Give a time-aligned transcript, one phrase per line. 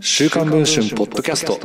[0.00, 1.58] 週刊文春ポッドキャスト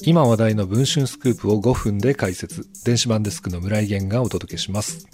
[0.00, 5.06] 今話題の文春スクープを5分で解説電子版デスクの村井源がお届けします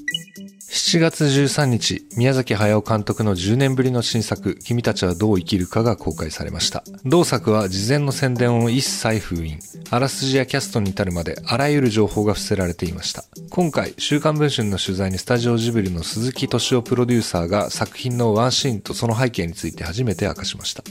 [0.71, 6.85] 7月13日、宮崎駿監督の10年ぶりの新作、君たちはどう生きるかが公開されました。
[7.07, 9.59] 同作は事前の宣伝を一切封印。
[9.91, 13.25] あらすじやキャストに至るまであらゆる情報が伏せられていました。
[13.51, 20.85] 今回、週刊文春の取材にスタジオジブリの鈴木敏夫プロデューサーが作品のワンシーンとその背景について初めて明かしました。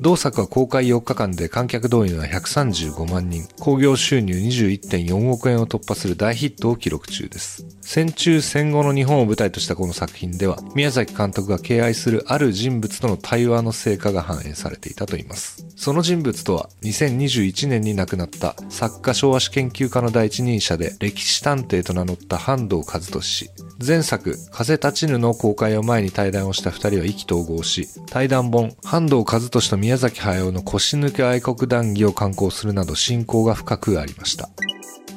[0.00, 7.66] 同作は公開4日間で観客動員は135万人、興行収入21.4億円を突破する大ヒットを記録中です。
[7.82, 15.66] 戦中戦後の日本を舞台としたこの作品では、宮崎監督が敬愛するある人物との対話の成果が反映されていたといいます。
[15.76, 23.50] その人物とは、2021年に亡くなった作家昭和史研究家の第一人者で歴史探偵と名乗った半藤和俊氏。
[23.86, 34.48] 前作、風立ちぬの公開を前に対談をした二人は意気投合し、対談本、半藤和俊と宮宮崎駿の腰抜け愛国談義を刊行するなど親交が深くありました。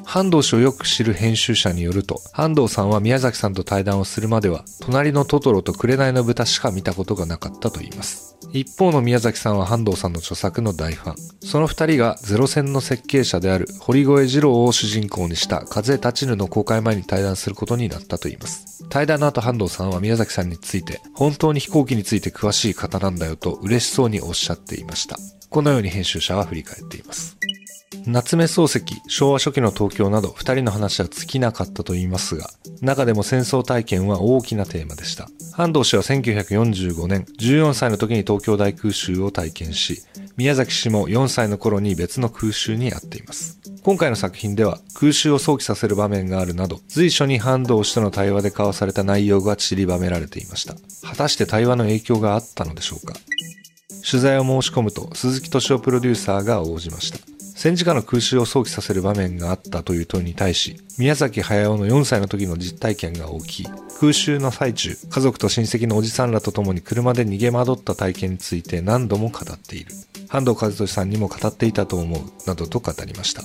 [0.04, 8.33] 半藤氏をよく知る編集者によると、半藤さんは宮崎さんと対談をするまでは、隣のトトロと紅の豚しか見たことがなかったと言います。
[8.54, 11.16] 一方の宮崎さんは半藤さんの著作の大ファン。
[11.44, 18.88] その二人がゼロ戦の設計者である堀越二郎を主人公にした風立ちぬの公開前に対談することになったと言います。
[18.88, 25.18] 対談の後半藤さんは宮崎さんについて、本当に飛行機について詳しい方なんだよと嬉しそうにおっしゃっていました。
[25.50, 27.36] このように編集者は振り返っています。
[28.06, 32.50] 夏目漱石、昭和初期の東京など二人の話は尽きなかったと言いますが、
[32.82, 35.28] 中でも戦争体験は大きなテーマでした。
[35.56, 40.02] 半藤氏は1945年、14歳の時に東京大空襲を体験し、
[40.36, 43.60] 宮崎氏も4歳の頃に別の空襲に遭っています。
[43.84, 50.74] 今回の作品では空襲を想起させる場面があるなど、随所に半藤氏との対話で交わされた内容が散りばめられていました。
[51.08, 53.14] 果たして対話の影響があったのでしょうか
[54.10, 57.33] 取材を申し込むと鈴木敏夫プロデューサーが応じました。
[57.64, 63.66] 戦時下の空襲を想起させる場面があったという問いに対し、宮崎駿の4歳の時の実体験が大きい。
[63.98, 69.92] 空襲の最中、家族と親戚のおじさんらと共に車で逃げ惑った体験について何度も語っている。
[70.28, 73.40] 半藤和俊さんにも語っていたと思う、などと語りました。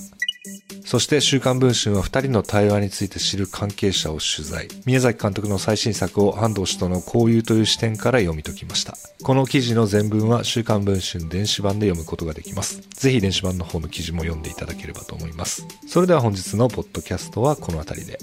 [0.89, 4.67] そして週刊文春は2人の対話について知る関係者を取材。
[4.87, 8.97] 宮崎監督の最新作を安藤氏との交友という視点から読み解きました。
[9.21, 12.81] この記事の全文は週刊文春電子版で読むことができます。
[12.89, 15.63] ぜひ電子版の方の記事も読んでいただければと思います。
[15.87, 18.17] それでは本日のポッドキャストはこの辺りで。